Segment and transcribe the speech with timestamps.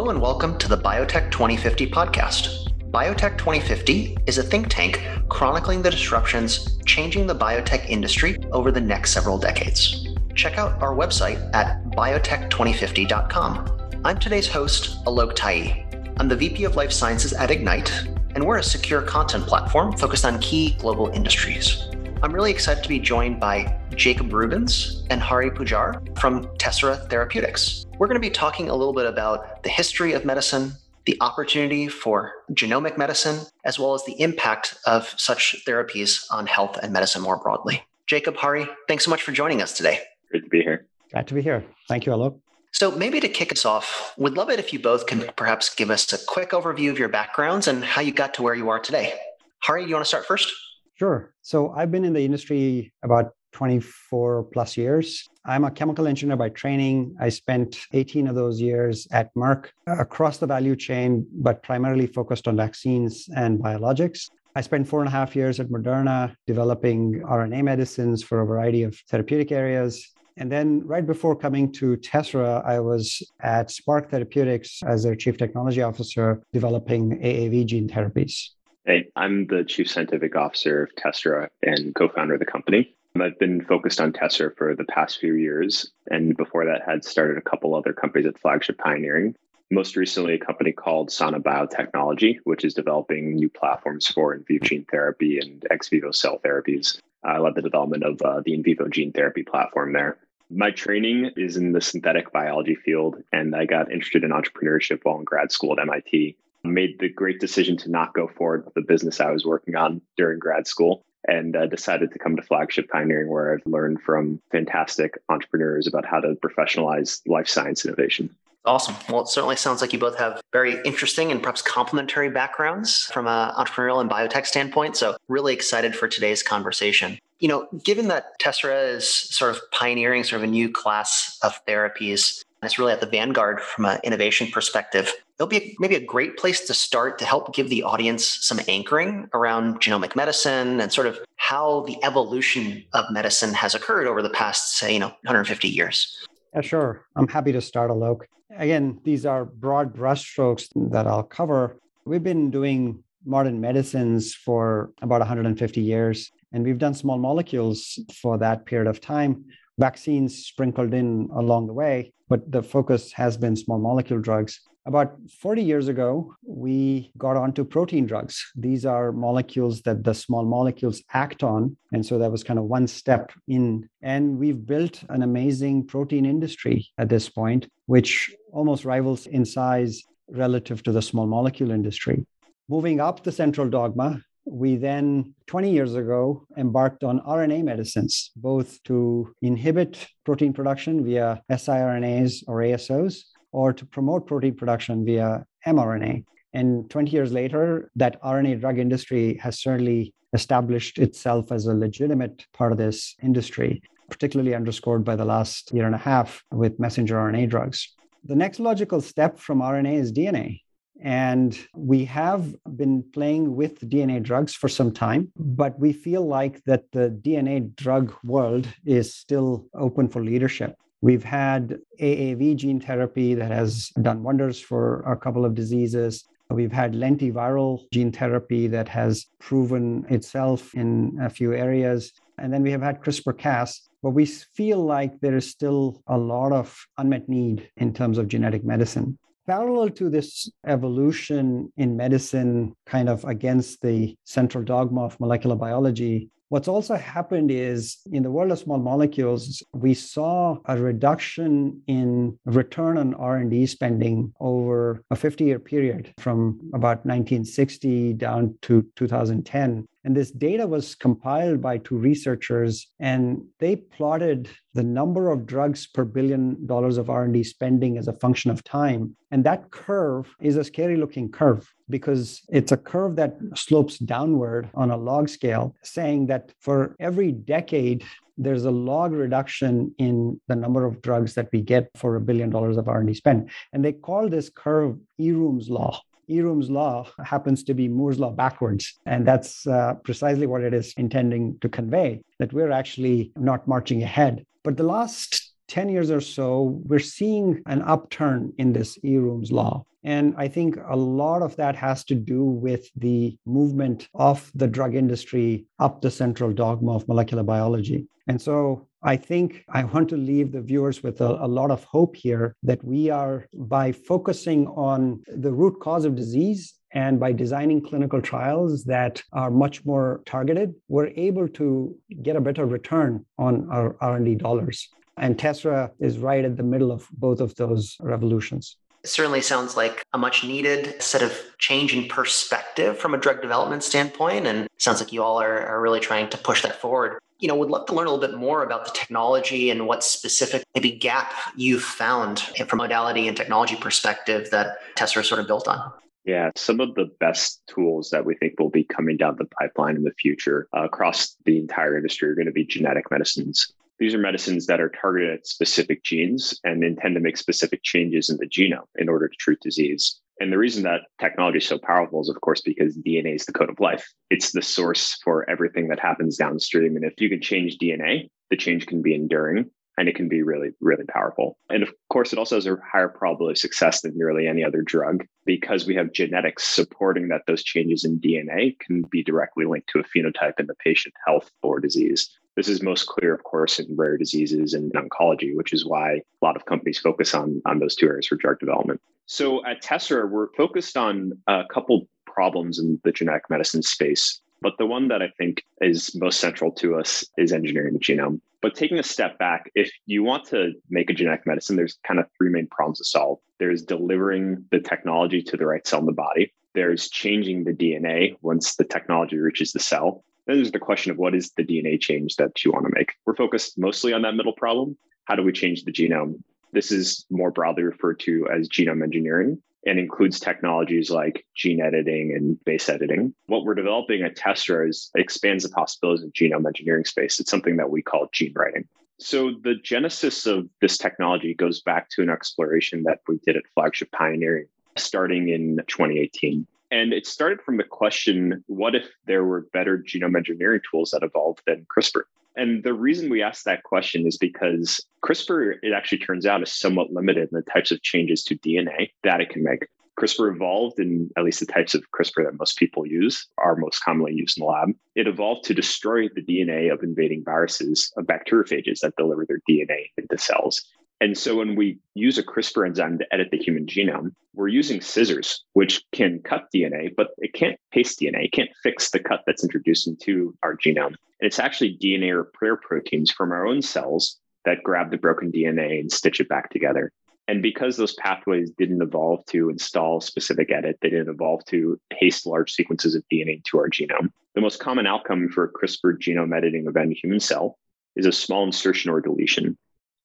[0.00, 2.72] Hello and welcome to the Biotech 2050 podcast.
[2.90, 8.80] Biotech 2050 is a think tank chronicling the disruptions changing the biotech industry over the
[8.80, 10.08] next several decades.
[10.34, 14.00] Check out our website at biotech2050.com.
[14.02, 15.86] I'm today's host, Alok Tai.
[16.16, 17.92] I'm the VP of Life Sciences at Ignite,
[18.34, 21.90] and we're a secure content platform focused on key global industries.
[22.22, 27.84] I'm really excited to be joined by Jacob Rubens and Hari Pujar from Tessera Therapeutics.
[28.00, 30.72] We're going to be talking a little bit about the history of medicine,
[31.04, 36.78] the opportunity for genomic medicine, as well as the impact of such therapies on health
[36.82, 37.84] and medicine more broadly.
[38.06, 40.00] Jacob, Hari, thanks so much for joining us today.
[40.30, 40.86] Great to be here.
[41.12, 41.62] Glad to be here.
[41.88, 42.40] Thank you, Alok.
[42.72, 45.90] So, maybe to kick us off, we'd love it if you both can perhaps give
[45.90, 48.80] us a quick overview of your backgrounds and how you got to where you are
[48.80, 49.12] today.
[49.58, 50.50] Hari, do you want to start first?
[50.94, 51.34] Sure.
[51.42, 55.28] So I've been in the industry about 24 plus years.
[55.44, 57.16] I'm a chemical engineer by training.
[57.20, 62.46] I spent 18 of those years at Merck across the value chain, but primarily focused
[62.46, 64.28] on vaccines and biologics.
[64.56, 68.82] I spent four and a half years at Moderna developing RNA medicines for a variety
[68.82, 70.12] of therapeutic areas.
[70.36, 75.36] And then, right before coming to Tessera, I was at Spark Therapeutics as their chief
[75.36, 78.48] technology officer, developing AAV gene therapies.
[78.86, 82.96] Hey, I'm the chief scientific officer of Tessera and co-founder of the company.
[83.18, 87.38] I've been focused on Tesser for the past few years, and before that, had started
[87.38, 89.34] a couple other companies at Flagship Pioneering.
[89.70, 94.64] Most recently, a company called Sana Biotechnology, which is developing new platforms for in vivo
[94.64, 96.98] gene therapy and ex vivo cell therapies.
[97.24, 100.18] I led the development of uh, the in vivo gene therapy platform there.
[100.48, 105.18] My training is in the synthetic biology field, and I got interested in entrepreneurship while
[105.18, 108.82] in grad school at MIT made the great decision to not go forward with the
[108.82, 112.88] business I was working on during grad school and uh, decided to come to Flagship
[112.88, 118.34] Pioneering, where I've learned from fantastic entrepreneurs about how to professionalize life science innovation.
[118.64, 118.94] Awesome.
[119.08, 123.26] Well, it certainly sounds like you both have very interesting and perhaps complementary backgrounds from
[123.26, 124.96] an entrepreneurial and biotech standpoint.
[124.96, 127.18] So, really excited for today's conversation.
[127.38, 131.58] You know, given that Tessera is sort of pioneering sort of a new class of
[131.64, 135.12] therapies, it's really at the vanguard from an innovation perspective.
[135.38, 139.28] It'll be maybe a great place to start to help give the audience some anchoring
[139.32, 144.30] around genomic medicine and sort of how the evolution of medicine has occurred over the
[144.30, 146.16] past, say, you know, 150 years.
[146.54, 147.06] Yeah, sure.
[147.16, 148.22] I'm happy to start, Alok.
[148.56, 151.78] Again, these are broad brushstrokes that I'll cover.
[152.04, 158.36] We've been doing modern medicines for about 150 years, and we've done small molecules for
[158.38, 159.44] that period of time
[159.80, 164.60] vaccines sprinkled in along the way, but the focus has been small molecule drugs.
[164.86, 168.34] About 40 years ago, we got onto protein drugs.
[168.54, 171.76] These are molecules that the small molecules act on.
[171.92, 173.88] And so that was kind of one step in.
[174.02, 180.02] And we've built an amazing protein industry at this point, which almost rivals in size
[180.30, 182.26] relative to the small molecule industry.
[182.68, 188.82] Moving up the central dogma, we then, 20 years ago, embarked on RNA medicines, both
[188.84, 196.24] to inhibit protein production via siRNAs or ASOs, or to promote protein production via mRNA.
[196.52, 202.46] And 20 years later, that RNA drug industry has certainly established itself as a legitimate
[202.52, 207.16] part of this industry, particularly underscored by the last year and a half with messenger
[207.16, 207.94] RNA drugs.
[208.24, 210.60] The next logical step from RNA is DNA.
[211.02, 216.62] And we have been playing with DNA drugs for some time, but we feel like
[216.64, 220.76] that the DNA drug world is still open for leadership.
[221.00, 226.26] We've had AAV gene therapy that has done wonders for a couple of diseases.
[226.50, 232.12] We've had lentiviral gene therapy that has proven itself in a few areas.
[232.36, 236.18] And then we have had CRISPR Cas, but we feel like there is still a
[236.18, 239.16] lot of unmet need in terms of genetic medicine
[239.50, 246.30] parallel to this evolution in medicine, kind of against the central dogma of molecular biology,
[246.50, 252.36] What's also happened is in the world of small molecules, we saw a reduction in
[252.44, 259.86] return on R&D spending over a 50-year period from about 1960 down to 2010.
[260.04, 265.86] And this data was compiled by two researchers, and they plotted the number of drugs
[265.86, 269.14] per billion dollars of R&D spending as a function of time.
[269.30, 274.70] And that curve is a scary looking curve because it's a curve that slopes downward
[274.74, 278.04] on a log scale, saying that for every decade,
[278.38, 282.48] there's a log reduction in the number of drugs that we get for a billion
[282.48, 283.50] dollars of R&D spend.
[283.72, 286.00] And they call this curve Eroom's law.
[286.30, 288.98] Eroom's law happens to be Moore's law backwards.
[289.06, 294.02] And that's uh, precisely what it is intending to convey that we're actually not marching
[294.02, 294.44] ahead.
[294.62, 299.84] But the last 10 years or so, we're seeing an upturn in this Eroom's law.
[300.02, 304.66] And I think a lot of that has to do with the movement of the
[304.66, 308.06] drug industry up the central dogma of molecular biology.
[308.26, 311.84] And so I think I want to leave the viewers with a, a, lot of
[311.84, 317.32] hope here that we are, by focusing on the root cause of disease and by
[317.32, 323.24] designing clinical trials that are much more targeted, we're able to get a better return
[323.38, 324.88] on our R&D dollars.
[325.16, 328.76] And Tessera is right at the middle of both of those revolutions.
[329.04, 333.82] Certainly sounds like a much needed set of change in perspective from a drug development
[333.82, 334.46] standpoint.
[334.46, 337.18] And sounds like you all are, are really trying to push that forward.
[337.38, 340.04] You know, would love to learn a little bit more about the technology and what
[340.04, 345.66] specific maybe gap you've found from modality and technology perspective that Tessera sort of built
[345.66, 345.92] on.
[346.24, 349.96] Yeah, some of the best tools that we think will be coming down the pipeline
[349.96, 353.72] in the future uh, across the entire industry are going to be genetic medicines.
[354.00, 358.30] These are medicines that are targeted at specific genes and intend to make specific changes
[358.30, 360.20] in the genome in order to treat disease.
[360.40, 363.52] And the reason that technology is so powerful is, of course, because DNA is the
[363.52, 364.10] code of life.
[364.30, 366.96] It's the source for everything that happens downstream.
[366.96, 370.42] And if you can change DNA, the change can be enduring and it can be
[370.42, 371.58] really, really powerful.
[371.68, 374.80] And of course, it also has a higher probability of success than nearly any other
[374.80, 379.90] drug because we have genetics supporting that those changes in DNA can be directly linked
[379.90, 382.30] to a phenotype in the patient health or disease.
[382.60, 386.44] This is most clear, of course, in rare diseases and oncology, which is why a
[386.44, 389.00] lot of companies focus on, on those two areas for drug development.
[389.24, 394.42] So at Tessera, we're focused on a couple problems in the genetic medicine space.
[394.60, 398.42] But the one that I think is most central to us is engineering the genome.
[398.60, 402.20] But taking a step back, if you want to make a genetic medicine, there's kind
[402.20, 403.38] of three main problems to solve.
[403.58, 406.52] There's delivering the technology to the right cell in the body.
[406.74, 410.24] There's changing the DNA once the technology reaches the cell.
[410.50, 413.12] Then there's the question of what is the DNA change that you want to make.
[413.24, 414.98] We're focused mostly on that middle problem.
[415.26, 416.42] How do we change the genome?
[416.72, 422.34] This is more broadly referred to as genome engineering and includes technologies like gene editing
[422.34, 423.32] and base editing.
[423.46, 427.38] What we're developing at Tessera is expands the possibilities of genome engineering space.
[427.38, 428.88] It's something that we call gene writing.
[429.20, 433.62] So the genesis of this technology goes back to an exploration that we did at
[433.72, 434.66] Flagship Pioneering
[434.96, 436.66] starting in 2018.
[436.90, 441.22] And it started from the question what if there were better genome engineering tools that
[441.22, 442.22] evolved than CRISPR?
[442.56, 446.72] And the reason we asked that question is because CRISPR, it actually turns out, is
[446.72, 449.86] somewhat limited in the types of changes to DNA that it can make.
[450.18, 454.04] CRISPR evolved in at least the types of CRISPR that most people use are most
[454.04, 454.90] commonly used in the lab.
[455.14, 460.10] It evolved to destroy the DNA of invading viruses of bacteriophages that deliver their DNA
[460.18, 460.84] into cells.
[461.20, 465.02] And so when we use a CRISPR enzyme to edit the human genome, we're using
[465.02, 468.46] scissors, which can cut DNA, but it can't paste DNA.
[468.46, 471.08] It can't fix the cut that's introduced into our genome.
[471.08, 476.00] And it's actually DNA repair proteins from our own cells that grab the broken DNA
[476.00, 477.12] and stitch it back together.
[477.48, 482.46] And because those pathways didn't evolve to install specific edit, they didn't evolve to paste
[482.46, 484.30] large sequences of DNA to our genome.
[484.54, 487.76] The most common outcome for a CRISPR genome editing of any human cell
[488.16, 489.76] is a small insertion or deletion.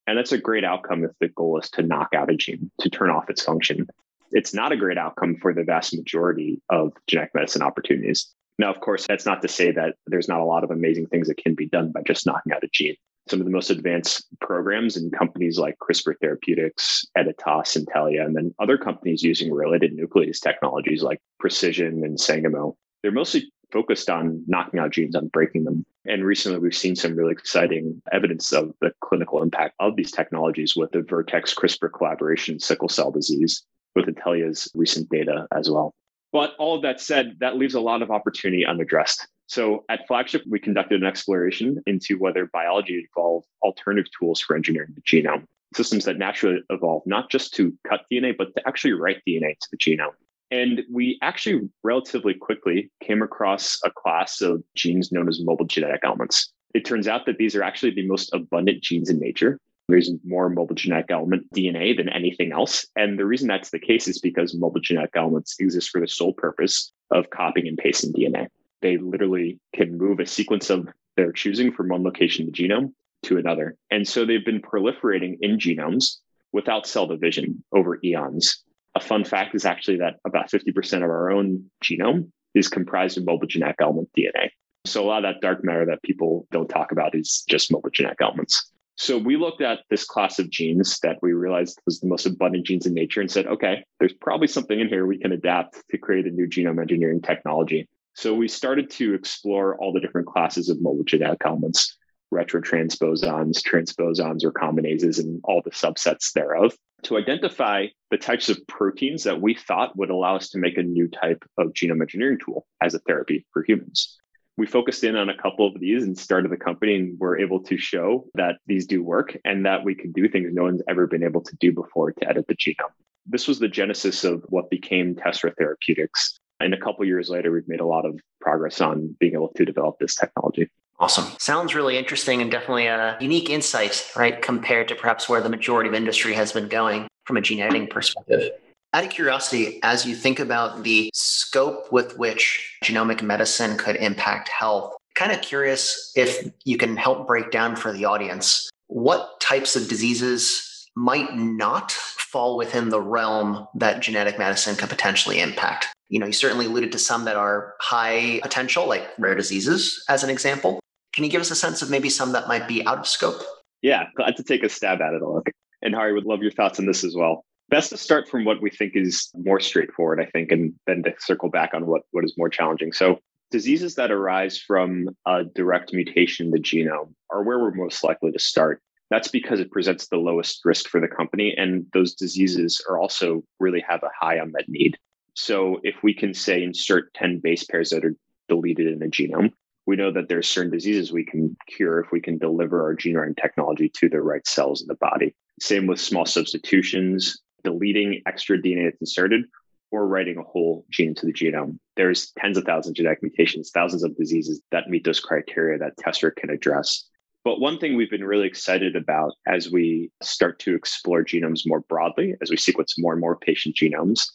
[0.07, 2.89] And that's a great outcome if the goal is to knock out a gene, to
[2.89, 3.87] turn off its function.
[4.31, 8.27] It's not a great outcome for the vast majority of genetic medicine opportunities.
[8.57, 11.27] Now, of course, that's not to say that there's not a lot of amazing things
[11.27, 12.95] that can be done by just knocking out a gene.
[13.29, 18.53] Some of the most advanced programs and companies like CRISPR Therapeutics, Editas, Intellia, and then
[18.59, 24.79] other companies using related nuclease technologies like Precision and Sangamo, they're mostly focused on knocking
[24.79, 25.85] out genes, on breaking them.
[26.05, 30.77] And recently, we've seen some really exciting evidence of the clinical impact of these technologies
[30.77, 33.63] with the Vertex CRISPR collaboration sickle cell disease,
[33.93, 35.93] with Intellia's recent data as well.
[36.31, 39.27] But all of that said, that leaves a lot of opportunity unaddressed.
[39.47, 44.95] So at Flagship, we conducted an exploration into whether biology evolved alternative tools for engineering
[44.95, 45.43] the genome,
[45.75, 49.67] systems that naturally evolve not just to cut DNA, but to actually write DNA to
[49.71, 50.13] the genome.
[50.51, 56.01] And we actually relatively quickly came across a class of genes known as mobile genetic
[56.03, 56.53] elements.
[56.73, 59.59] It turns out that these are actually the most abundant genes in nature.
[59.87, 62.85] There's more mobile genetic element DNA than anything else.
[62.95, 66.33] And the reason that's the case is because mobile genetic elements exist for the sole
[66.33, 68.47] purpose of copying and pasting DNA.
[68.81, 72.93] They literally can move a sequence of their choosing from one location in the genome
[73.23, 73.77] to another.
[73.89, 76.17] And so they've been proliferating in genomes
[76.51, 78.63] without cell division over eons
[78.95, 83.25] a fun fact is actually that about 50% of our own genome is comprised of
[83.25, 84.49] mobile genetic element DNA.
[84.85, 87.89] So a lot of that dark matter that people don't talk about is just mobile
[87.89, 88.71] genetic elements.
[88.97, 92.65] So we looked at this class of genes that we realized was the most abundant
[92.65, 95.97] genes in nature and said, okay, there's probably something in here we can adapt to
[95.97, 97.89] create a new genome engineering technology.
[98.13, 101.97] So we started to explore all the different classes of mobile genetic elements.
[102.33, 106.73] Retrotransposons, transposons, or combinases, and all the subsets thereof
[107.05, 110.83] to identify the types of proteins that we thought would allow us to make a
[110.83, 114.17] new type of genome engineering tool as a therapy for humans.
[114.57, 117.61] We focused in on a couple of these and started the company and were able
[117.63, 121.07] to show that these do work and that we can do things no one's ever
[121.07, 122.93] been able to do before to edit the genome.
[123.25, 126.39] This was the genesis of what became Tessera Therapeutics.
[126.59, 129.65] And a couple years later, we've made a lot of progress on being able to
[129.65, 130.69] develop this technology.
[130.99, 131.25] Awesome.
[131.39, 135.89] Sounds really interesting and definitely a unique insight, right, compared to perhaps where the majority
[135.89, 138.51] of industry has been going from a gene editing perspective.
[138.93, 144.47] Out of curiosity, as you think about the scope with which genomic medicine could impact
[144.47, 149.75] health, kind of curious if you can help break down for the audience what types
[149.75, 155.87] of diseases might not fall within the realm that genetic medicine could potentially impact.
[156.09, 160.23] You know, you certainly alluded to some that are high potential, like rare diseases, as
[160.23, 160.79] an example.
[161.13, 163.41] Can you give us a sense of maybe some that might be out of scope?
[163.81, 165.47] Yeah, glad to take a stab at it, Alok.
[165.81, 167.45] And Harry would love your thoughts on this as well.
[167.69, 171.13] Best to start from what we think is more straightforward, I think, and then to
[171.19, 172.91] circle back on what, what is more challenging.
[172.91, 173.19] So,
[173.51, 178.31] diseases that arise from a direct mutation in the genome are where we're most likely
[178.31, 178.81] to start.
[179.09, 181.53] That's because it presents the lowest risk for the company.
[181.55, 184.97] And those diseases are also really have a high unmet need.
[185.35, 188.15] So, if we can say insert 10 base pairs that are
[188.47, 189.51] deleted in the genome,
[189.85, 193.15] we know that there's certain diseases we can cure if we can deliver our gene
[193.17, 195.35] writing technology to the right cells in the body.
[195.59, 199.43] Same with small substitutions, deleting extra DNA that's inserted
[199.91, 201.77] or writing a whole gene into the genome.
[201.95, 205.97] There's tens of thousands of genetic mutations, thousands of diseases that meet those criteria that
[205.97, 207.07] Tessera can address.
[207.43, 211.81] But one thing we've been really excited about as we start to explore genomes more
[211.81, 214.25] broadly, as we sequence more and more patient genomes,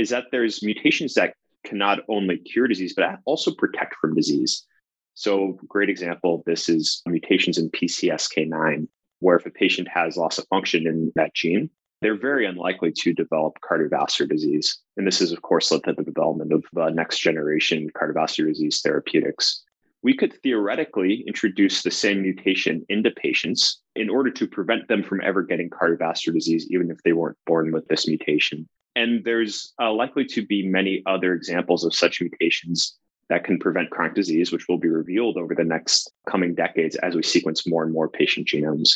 [0.00, 4.64] is that there's mutations that can not only cure disease, but also protect from disease.
[5.12, 8.88] So, great example this is mutations in PCSK9,
[9.18, 11.68] where if a patient has loss of function in that gene,
[12.00, 14.78] they're very unlikely to develop cardiovascular disease.
[14.96, 18.80] And this is, of course, led to the development of the next generation cardiovascular disease
[18.80, 19.62] therapeutics.
[20.02, 25.20] We could theoretically introduce the same mutation into patients in order to prevent them from
[25.22, 28.66] ever getting cardiovascular disease, even if they weren't born with this mutation.
[29.00, 32.98] And there's uh, likely to be many other examples of such mutations
[33.30, 37.14] that can prevent chronic disease, which will be revealed over the next coming decades as
[37.14, 38.90] we sequence more and more patient genomes.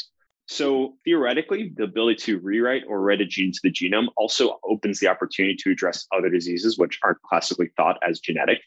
[0.46, 5.00] So theoretically, the ability to rewrite or write a gene to the genome also opens
[5.00, 8.58] the opportunity to address other diseases which aren't classically thought as genetic.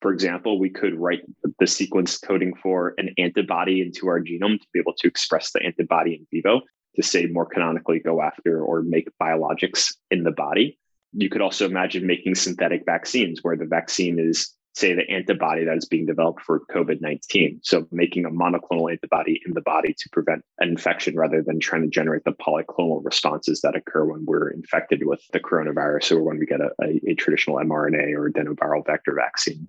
[0.00, 1.22] For example, we could write
[1.58, 5.60] the sequence coding for an antibody into our genome to be able to express the
[5.64, 6.60] antibody in vivo
[6.94, 10.78] to say more canonically go after or make biologics in the body.
[11.16, 15.76] You could also imagine making synthetic vaccines where the vaccine is say the antibody that
[15.76, 17.60] is being developed for COVID 19.
[17.62, 21.82] So making a monoclonal antibody in the body to prevent an infection rather than trying
[21.82, 26.38] to generate the polyclonal responses that occur when we're infected with the coronavirus or when
[26.38, 29.68] we get a, a, a traditional mRNA or adenoviral vector vaccine.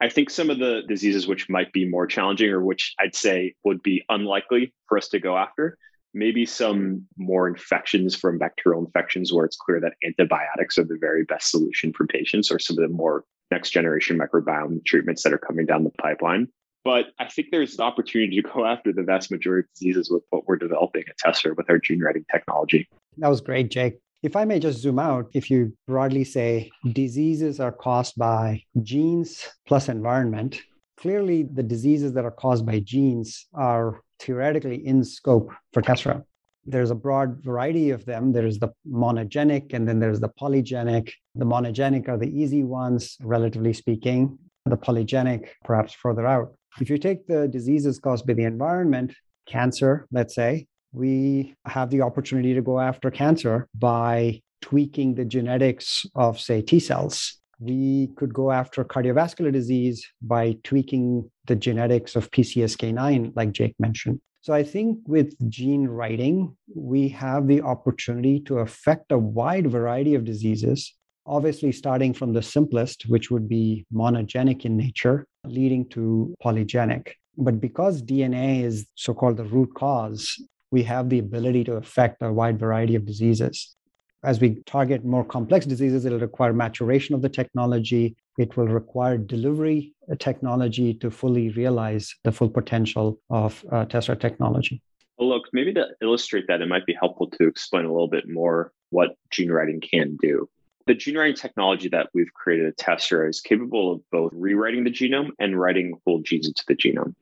[0.00, 3.54] I think some of the diseases which might be more challenging or which I'd say
[3.64, 5.78] would be unlikely for us to go after
[6.14, 11.24] maybe some more infections from bacterial infections where it's clear that antibiotics are the very
[11.24, 15.38] best solution for patients or some of the more next generation microbiome treatments that are
[15.38, 16.48] coming down the pipeline.
[16.84, 20.22] But I think there's an opportunity to go after the vast majority of diseases with
[20.30, 22.88] what we're developing at Tessera with our gene writing technology.
[23.18, 23.98] That was great, Jake.
[24.22, 29.48] If I may just zoom out, if you broadly say diseases are caused by genes
[29.66, 30.62] plus environment,
[30.96, 36.22] clearly the diseases that are caused by genes are theoretically in scope for Tessera
[36.64, 38.32] there's a broad variety of them.
[38.32, 41.12] There's the monogenic and then there's the polygenic.
[41.34, 44.38] The monogenic are the easy ones, relatively speaking.
[44.66, 46.54] The polygenic, perhaps further out.
[46.80, 49.14] If you take the diseases caused by the environment,
[49.46, 56.06] cancer, let's say, we have the opportunity to go after cancer by tweaking the genetics
[56.14, 57.41] of, say, T cells.
[57.62, 64.20] We could go after cardiovascular disease by tweaking the genetics of PCSK9, like Jake mentioned.
[64.40, 70.16] So I think with gene writing, we have the opportunity to affect a wide variety
[70.16, 70.92] of diseases,
[71.24, 77.12] obviously starting from the simplest, which would be monogenic in nature, leading to polygenic.
[77.38, 80.36] But because DNA is so called the root cause,
[80.72, 83.76] we have the ability to affect a wide variety of diseases.
[84.24, 88.14] As we target more complex diseases, it'll require maturation of the technology.
[88.38, 94.80] It will require delivery technology to fully realize the full potential of uh, Tessera technology.
[95.18, 98.28] Well, look, maybe to illustrate that, it might be helpful to explain a little bit
[98.28, 100.48] more what gene writing can do.
[100.86, 104.90] The gene writing technology that we've created at Tessera is capable of both rewriting the
[104.90, 107.14] genome and writing whole genes into the genome.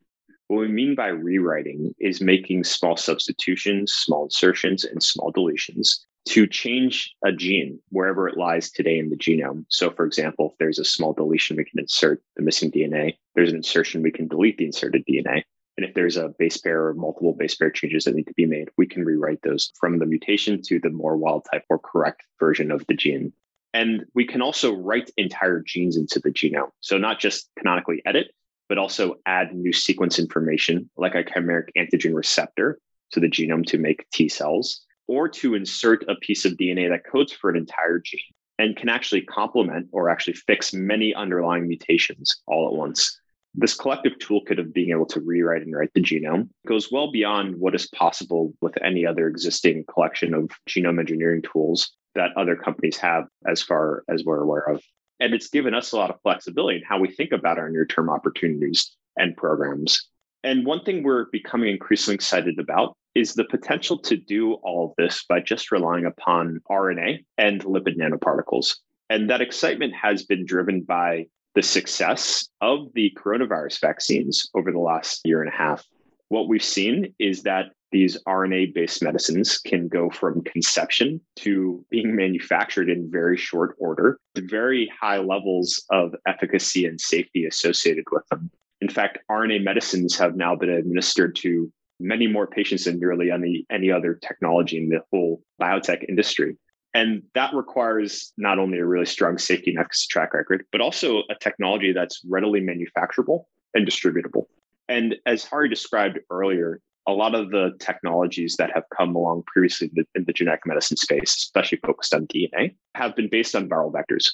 [0.49, 6.47] What we mean by rewriting is making small substitutions, small insertions, and small deletions to
[6.47, 9.65] change a gene wherever it lies today in the genome.
[9.69, 13.17] So, for example, if there's a small deletion, we can insert the missing DNA.
[13.35, 15.43] There's an insertion, we can delete the inserted DNA.
[15.77, 18.45] And if there's a base pair or multiple base pair changes that need to be
[18.45, 22.23] made, we can rewrite those from the mutation to the more wild type or correct
[22.39, 23.33] version of the gene.
[23.73, 26.71] And we can also write entire genes into the genome.
[26.81, 28.33] So, not just canonically edit,
[28.69, 32.79] but also add new sequence information like a chimeric antigen receptor
[33.13, 37.05] to the genome to make T cells or to insert a piece of DNA that
[37.05, 38.21] codes for an entire gene
[38.61, 43.19] and can actually complement or actually fix many underlying mutations all at once.
[43.53, 47.57] This collective toolkit of being able to rewrite and write the genome goes well beyond
[47.57, 52.97] what is possible with any other existing collection of genome engineering tools that other companies
[52.99, 54.81] have, as far as we're aware of.
[55.19, 57.85] And it's given us a lot of flexibility in how we think about our near
[57.85, 60.09] term opportunities and programs.
[60.45, 65.25] And one thing we're becoming increasingly excited about is the potential to do all this
[65.29, 68.77] by just relying upon RNA and lipid nanoparticles.
[69.09, 74.79] And that excitement has been driven by the success of the coronavirus vaccines over the
[74.79, 75.85] last year and a half.
[76.29, 82.15] What we've seen is that these RNA based medicines can go from conception to being
[82.15, 88.25] manufactured in very short order, to very high levels of efficacy and safety associated with
[88.29, 88.49] them.
[88.81, 93.67] In fact, RNA medicines have now been administered to many more patients than nearly any,
[93.71, 96.57] any other technology in the whole biotech industry.
[96.95, 101.23] And that requires not only a really strong safety and efficacy track record, but also
[101.31, 104.47] a technology that's readily manufacturable and distributable.
[104.89, 109.91] And as Hari described earlier, a lot of the technologies that have come along previously
[110.15, 114.31] in the genetic medicine space, especially focused on DNA, have been based on viral vectors.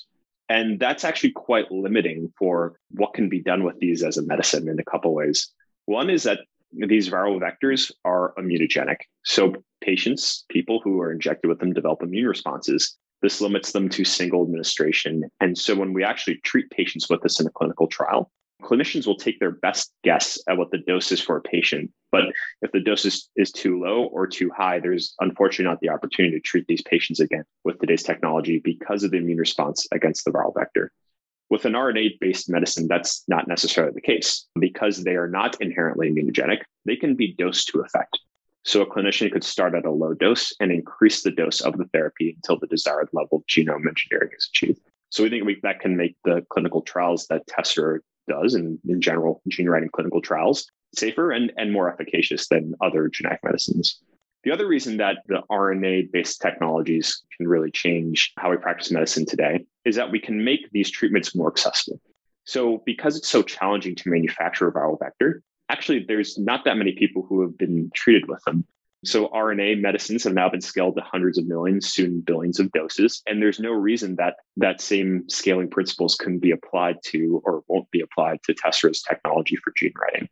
[0.48, 4.68] And that's actually quite limiting for what can be done with these as a medicine
[4.68, 5.52] in a couple ways.
[5.86, 6.40] One is that
[6.88, 8.98] these viral vectors are immunogenic.
[9.24, 12.96] So patients, people who are injected with them develop immune responses.
[13.22, 15.24] This limits them to single administration.
[15.40, 18.30] And so when we actually treat patients with this in a clinical trial,
[18.62, 21.90] clinicians will take their best guess at what the dose is for a patient.
[22.10, 22.24] But
[22.62, 26.36] if the dose is, is too low or too high, there's unfortunately not the opportunity
[26.36, 30.30] to treat these patients again with today's technology because of the immune response against the
[30.30, 30.92] viral vector.
[31.48, 34.46] With an RNA based medicine, that's not necessarily the case.
[34.58, 38.18] Because they are not inherently immunogenic, they can be dosed to effect.
[38.64, 41.84] So a clinician could start at a low dose and increase the dose of the
[41.92, 44.80] therapy until the desired level of genome engineering is achieved.
[45.10, 49.00] So we think we, that can make the clinical trials that Tessera does, and in
[49.00, 54.00] general, gene writing clinical trials, safer and, and more efficacious than other genetic medicines.
[54.46, 59.26] The other reason that the RNA based technologies can really change how we practice medicine
[59.26, 62.00] today is that we can make these treatments more accessible.
[62.44, 66.92] So, because it's so challenging to manufacture a viral vector, actually, there's not that many
[66.92, 68.64] people who have been treated with them.
[69.04, 73.22] So, RNA medicines have now been scaled to hundreds of millions, soon billions of doses.
[73.26, 77.90] And there's no reason that that same scaling principles can be applied to or won't
[77.90, 80.28] be applied to Tessera's technology for gene writing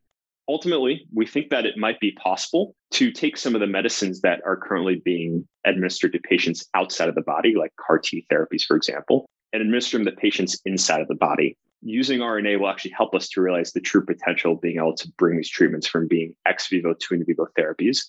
[0.49, 4.41] ultimately, we think that it might be possible to take some of the medicines that
[4.45, 8.77] are currently being administered to patients outside of the body, like CAR T therapies, for
[8.77, 11.57] example, and administer them to patients inside of the body.
[11.83, 15.13] Using RNA will actually help us to realize the true potential of being able to
[15.19, 18.01] bring these treatments from being ex vivo to in vivo therapies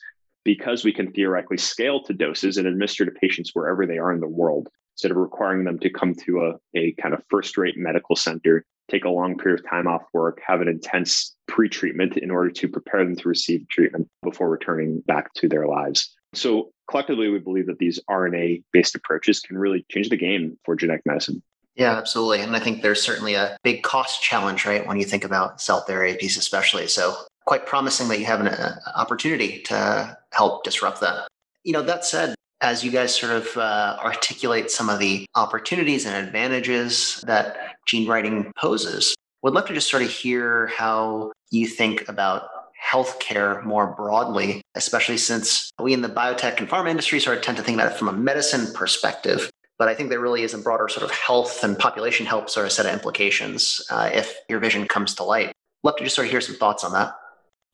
[0.44, 4.22] because we can theoretically scale to doses and administer to patients wherever they are in
[4.22, 7.76] the world instead of requiring them to come to a, a kind of first rate
[7.78, 12.18] medical center take a long period of time off work, have an intense pre treatment
[12.18, 16.14] in order to prepare them to receive treatment before returning back to their lives.
[16.34, 20.76] So, collectively, we believe that these RNA based approaches can really change the game for
[20.76, 21.42] genetic medicine.
[21.76, 22.42] Yeah, absolutely.
[22.42, 24.86] And I think there's certainly a big cost challenge, right?
[24.88, 26.88] When you think about cell therapies, especially.
[26.88, 31.28] So, quite promising that you have an uh, opportunity to help disrupt that.
[31.64, 36.06] You know, that said, as you guys sort of uh, articulate some of the opportunities
[36.06, 41.68] and advantages that gene writing poses, would love to just sort of hear how you
[41.68, 42.50] think about
[42.92, 47.58] healthcare more broadly, especially since we in the biotech and pharma industry sort of tend
[47.58, 49.50] to think about it from a medicine perspective.
[49.78, 52.66] But I think there really is a broader sort of health and population health sort
[52.66, 55.52] of set of implications uh, if your vision comes to light.
[55.84, 57.14] Love to just sort of hear some thoughts on that.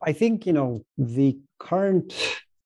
[0.02, 2.14] I think, you know, the current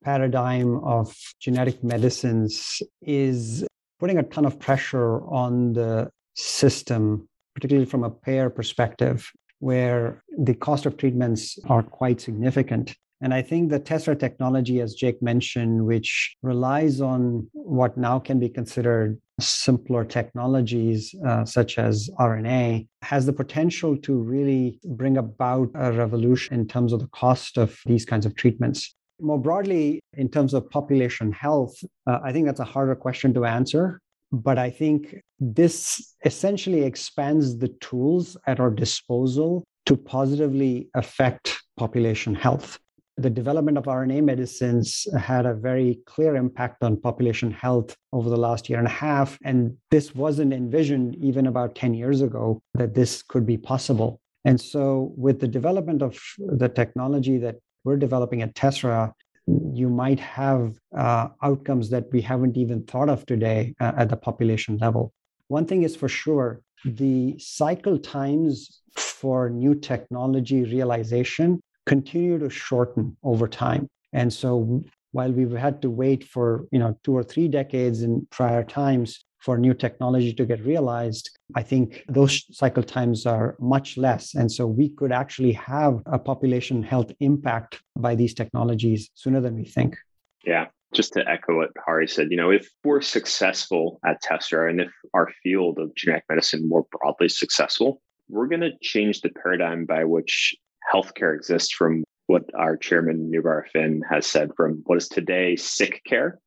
[0.05, 3.65] paradigm of genetic medicines is
[3.99, 10.53] putting a ton of pressure on the system, particularly from a payer perspective, where the
[10.53, 12.95] cost of treatments are quite significant.
[13.21, 18.39] And I think the Tessera technology, as Jake mentioned, which relies on what now can
[18.39, 25.69] be considered simpler technologies uh, such as RNA has the potential to really bring about
[25.73, 28.93] a revolution in terms of the cost of these kinds of treatments.
[29.19, 31.75] More broadly, in terms of population health,
[32.07, 33.99] uh, I think that's a harder question to answer.
[34.31, 42.35] But I think this essentially expands the tools at our disposal to positively affect population
[42.35, 42.79] health.
[43.17, 48.37] The development of RNA medicines had a very clear impact on population health over the
[48.37, 49.37] last year and a half.
[49.45, 54.19] And this wasn't envisioned even about 10 years ago that this could be possible.
[54.43, 59.13] And so, with the development of the technology that we're developing at Tessera,
[59.47, 64.17] you might have uh, outcomes that we haven't even thought of today uh, at the
[64.17, 65.13] population level.
[65.47, 73.15] One thing is for sure the cycle times for new technology realization continue to shorten
[73.23, 73.87] over time.
[74.13, 78.27] And so while we've had to wait for you know two or three decades in
[78.31, 83.95] prior times for new technology to get realized, I think those cycle times are much
[83.95, 84.33] less.
[84.33, 89.55] And so we could actually have a population health impact by these technologies sooner than
[89.55, 89.95] we think.
[90.43, 90.65] Yeah.
[90.95, 94.91] Just to echo what Hari said, you know, if we're successful at Tessera and if
[95.13, 100.05] our field of genetic medicine more broadly successful, we're going to change the paradigm by
[100.05, 100.55] which
[100.91, 106.01] healthcare exists from what our chairman Nubar Finn, has said from what is today sick
[106.07, 106.39] care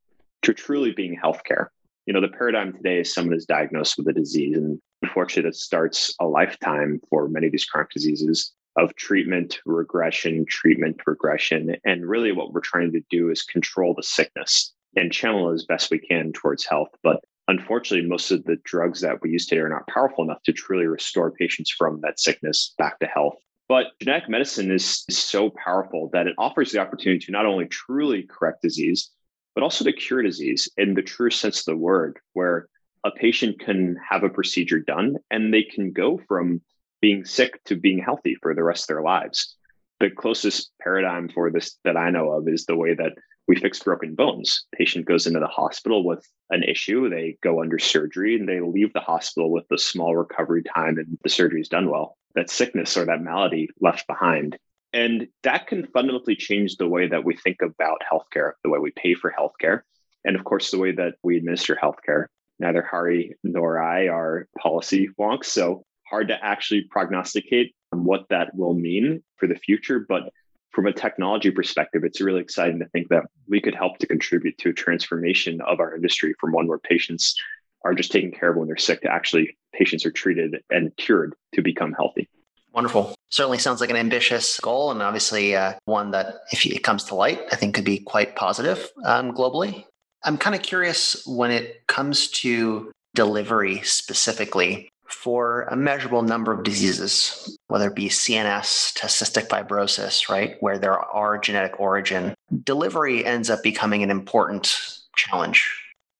[0.42, 1.66] to truly being healthcare
[2.08, 5.54] you know the paradigm today is someone is diagnosed with a disease and unfortunately that
[5.54, 11.76] starts a lifetime for many of these chronic diseases of treatment regression treatment regression.
[11.84, 15.90] And really what we're trying to do is control the sickness and channel as best
[15.90, 16.88] we can towards health.
[17.02, 20.52] But unfortunately most of the drugs that we use today are not powerful enough to
[20.54, 23.36] truly restore patients from that sickness back to health.
[23.68, 27.66] But genetic medicine is, is so powerful that it offers the opportunity to not only
[27.66, 29.10] truly correct disease
[29.54, 32.68] but also to cure disease in the true sense of the word, where
[33.04, 36.60] a patient can have a procedure done and they can go from
[37.00, 39.56] being sick to being healthy for the rest of their lives.
[40.00, 43.12] The closest paradigm for this that I know of is the way that
[43.46, 44.66] we fix broken bones.
[44.74, 48.92] Patient goes into the hospital with an issue, they go under surgery and they leave
[48.92, 52.16] the hospital with a small recovery time and the surgery is done well.
[52.34, 54.58] That sickness or that malady left behind
[54.92, 58.90] and that can fundamentally change the way that we think about healthcare, the way we
[58.92, 59.82] pay for healthcare,
[60.24, 62.26] and of course, the way that we administer healthcare.
[62.58, 68.74] Neither Hari nor I are policy wonks, so hard to actually prognosticate what that will
[68.74, 70.04] mean for the future.
[70.08, 70.32] But
[70.70, 74.58] from a technology perspective, it's really exciting to think that we could help to contribute
[74.58, 77.36] to a transformation of our industry from one where patients
[77.84, 81.34] are just taken care of when they're sick to actually patients are treated and cured
[81.54, 82.28] to become healthy.
[82.72, 83.14] Wonderful.
[83.30, 87.14] Certainly sounds like an ambitious goal, and obviously uh, one that, if it comes to
[87.14, 89.84] light, I think could be quite positive um, globally.
[90.24, 96.62] I'm kind of curious when it comes to delivery specifically for a measurable number of
[96.62, 103.24] diseases, whether it be CNS to cystic fibrosis, right, where there are genetic origin, delivery
[103.24, 105.66] ends up becoming an important challenge.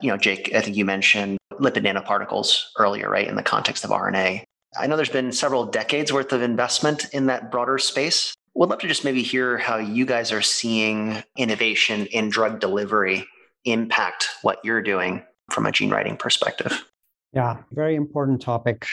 [0.01, 3.91] You know, Jake, I think you mentioned lipid nanoparticles earlier, right, in the context of
[3.91, 4.43] RNA.
[4.79, 8.35] I know there's been several decades worth of investment in that broader space.
[8.55, 13.27] Would love to just maybe hear how you guys are seeing innovation in drug delivery
[13.65, 16.85] impact what you're doing from a gene writing perspective.
[17.33, 18.87] Yeah, very important topic.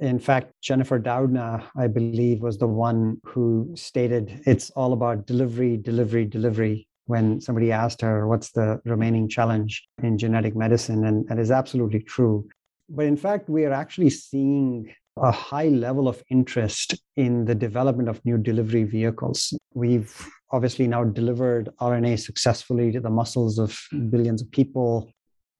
[0.00, 5.76] In fact, Jennifer Doudna, I believe, was the one who stated it's all about delivery,
[5.76, 11.04] delivery, delivery when somebody asked her, What's the remaining challenge in genetic medicine?
[11.04, 12.48] And that is absolutely true.
[12.88, 18.08] But in fact, we are actually seeing a high level of interest in the development
[18.08, 19.52] of new delivery vehicles.
[19.74, 20.14] We've
[20.50, 23.78] obviously now delivered RNA successfully to the muscles of
[24.10, 25.10] billions of people.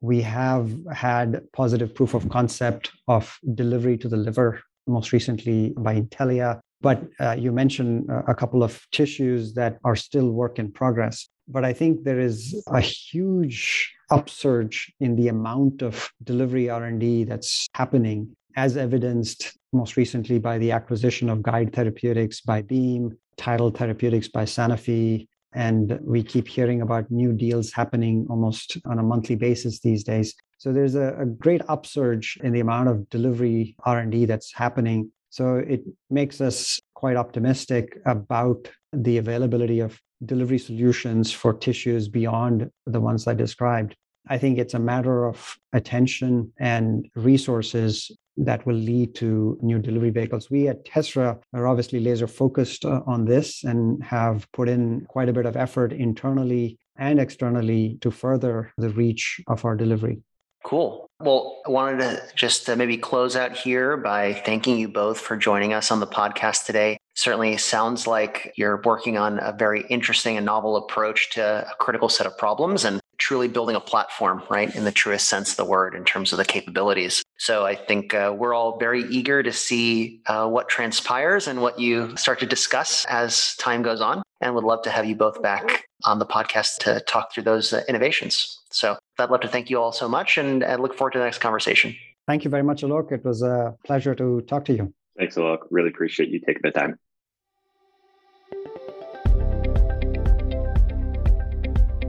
[0.01, 6.01] We have had positive proof of concept of delivery to the liver, most recently by
[6.01, 6.61] Intellia.
[6.81, 11.29] But uh, you mentioned a couple of tissues that are still work in progress.
[11.47, 17.67] But I think there is a huge upsurge in the amount of delivery R&D that's
[17.75, 24.29] happening as evidenced most recently by the acquisition of Guide Therapeutics by Beam, Tidal Therapeutics
[24.29, 25.27] by Sanofi.
[25.53, 30.35] And we keep hearing about new deals happening almost on a monthly basis these days.
[30.59, 35.11] So there's a, a great upsurge in the amount of delivery R&D that's happening.
[35.31, 42.71] So it makes us quite optimistic about the availability of delivery solutions for tissues beyond
[42.87, 43.97] the ones I described.
[44.29, 48.11] I think it's a matter of attention and resources
[48.45, 50.51] that will lead to new delivery vehicles.
[50.51, 55.29] We at Tesla are obviously laser focused uh, on this and have put in quite
[55.29, 60.21] a bit of effort internally and externally to further the reach of our delivery.
[60.65, 61.09] Cool.
[61.21, 65.37] Well, I wanted to just uh, maybe close out here by thanking you both for
[65.37, 66.99] joining us on the podcast today.
[67.21, 72.09] Certainly sounds like you're working on a very interesting and novel approach to a critical
[72.09, 75.67] set of problems and truly building a platform, right, in the truest sense of the
[75.67, 77.23] word in terms of the capabilities.
[77.37, 81.79] So I think uh, we're all very eager to see uh, what transpires and what
[81.79, 85.43] you start to discuss as time goes on, and would love to have you both
[85.43, 88.59] back on the podcast to talk through those uh, innovations.
[88.73, 91.27] So I'd love to thank you all so much and I look forward to the
[91.27, 91.95] next conversation.
[92.27, 93.13] Thank you very much, Alok.
[93.13, 94.95] It was a pleasure to talk to you.
[95.19, 95.59] Thanks, Alok.
[95.71, 96.99] Really appreciate you taking the time.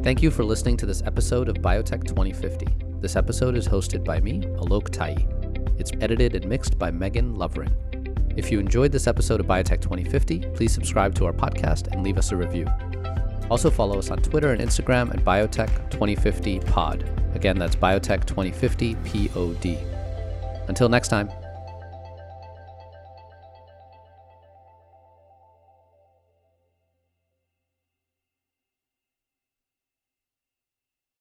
[0.04, 2.66] Thank you for listening to this episode of Biotech 2050.
[3.02, 5.16] This episode is hosted by me, Alok Tai.
[5.78, 7.72] It's edited and mixed by Megan Lovering.
[8.36, 12.18] If you enjoyed this episode of Biotech 2050, please subscribe to our podcast and leave
[12.18, 12.66] us a review.
[13.52, 17.36] Also, follow us on Twitter and Instagram at Biotech2050Pod.
[17.36, 20.68] Again, that's Biotech2050 POD.
[20.68, 21.30] Until next time.